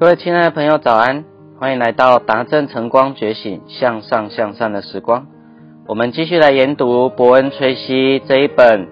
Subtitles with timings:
[0.00, 1.26] 各位亲爱的朋友，早安！
[1.58, 5.26] 欢迎来到达正晨光觉醒向上向善的时光。
[5.86, 8.86] 我们继续来研读伯恩·崔西这一本《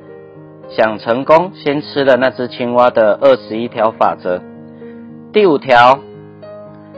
[0.68, 4.43] 想成功，先吃了那只青蛙》的二十一条法则。
[5.32, 5.98] 第五条，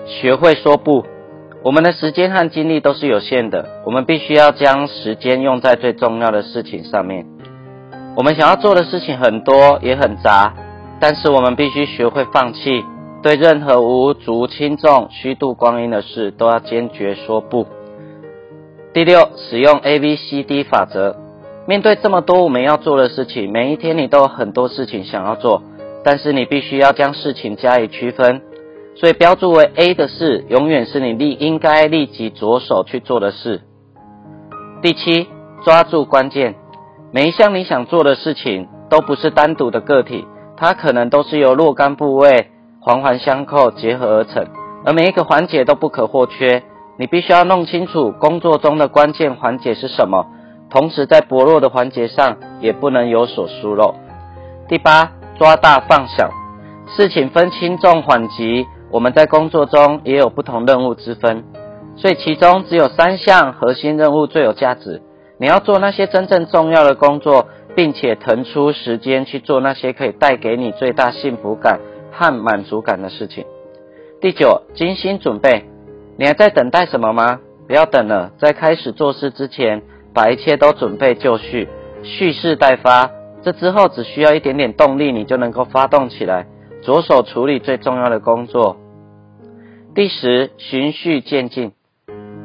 [0.06, 1.06] 学会说不。
[1.62, 7.24] 我们的时间和精力都是有限的，我们必须要将时间用在最重要的事情上面。
[8.16, 10.52] 我们想要做的事情很多，也很杂，
[10.98, 12.84] 但是我们必须学会放弃。
[13.22, 17.66] 对任何无足轻重、虚度光阴的事，都要坚决说不。
[18.94, 21.16] 第六，使用 A B C D 法则。
[21.66, 25.62] 面对这么多我们要做的事情，每一天你都有很多事情想要做，
[26.02, 28.40] 但是你必须要将事情加以区分。
[28.96, 33.60] 所以标注为 A 的事，永远是你立应该立即着手去做的事。
[34.82, 35.28] 第七，
[35.62, 36.54] 抓住关键。
[37.12, 40.24] 每一项你想做的事情，都不是单独的个体，
[40.56, 42.48] 它可能都是由若干部位。
[42.80, 44.46] 环环相扣，结合而成，
[44.84, 46.62] 而每一个环节都不可或缺。
[46.96, 50.26] 你必须要弄清楚工作中的关键环节是什么，
[50.70, 53.94] 同时在薄弱的环节上也不能有所疏漏。
[54.68, 56.30] 第八，抓大放小，
[56.96, 61.44] 事情分轻重缓急，我们在工作中也有不同任务之分，
[61.96, 65.02] 所以其中只有三项核心任务最有价值。
[65.38, 71.80] 你要做那些真正重要的工作，并且腾出时间去做那些可以带给你最大幸福感。
[72.12, 73.44] 和满足感的事情。
[74.20, 75.64] 第九，精心准备。
[76.16, 77.40] 你还在等待什么吗？
[77.66, 79.82] 不要等了，在开始做事之前，
[80.12, 81.68] 把一切都准备就绪，
[82.02, 83.10] 蓄势待发。
[83.42, 86.46] 这之后只需要一点点动力，你就能够发动起来，
[86.82, 88.76] 着手处理最重要的工作。
[89.94, 91.72] 第十，循序渐进。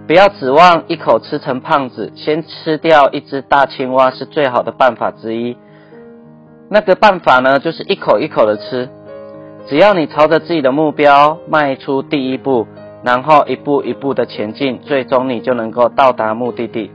[0.07, 5.57] 不要指望一口吃成胖子，先吃掉一只大青蛙是最好的办法之一。
[6.69, 8.87] 那个办法呢，就是一口一口的吃。
[9.67, 12.67] 只要你朝着自己的目标迈出第一步，
[13.03, 16.91] 然后一步一步的前进，最终你就能够到达目的地。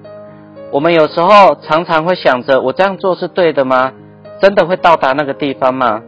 [0.71, 3.93] 我们有时候常常会想着，我这样做是对的吗？
[4.41, 6.01] 真的会到达那个地方吗？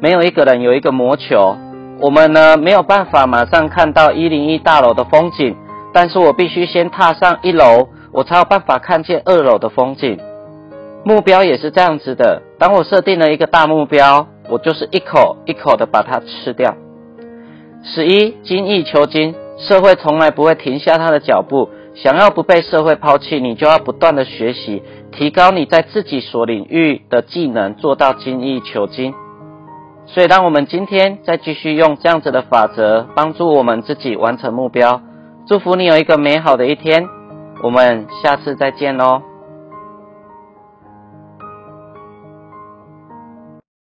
[0.00, 1.56] 没有一个人有一个魔球，
[1.98, 5.56] 我们呢没有办法马上看到一零一大楼的风景，
[5.94, 10.18] 但是我必须先踏上一楼，我才有办法看见二楼的风景。
[11.04, 14.26] 目标也是这样子的，当我设定了一个大目标。
[14.48, 16.74] 我就是一口一口的把它吃掉。
[17.82, 21.70] 十一，精益求精，社会从来不会停下它的脚步。
[21.94, 24.82] 想要不被社会抛弃，你就要不断的学习，
[25.12, 29.14] 提高你在自己所领域的技能，做到精益求精。
[30.06, 35.00] 所以，让我们今天再继续用这样子的法则，帮助我们自己完成目标。
[35.46, 37.06] 祝福你有一个美好的一天。
[37.62, 39.33] 我们下次再见喽。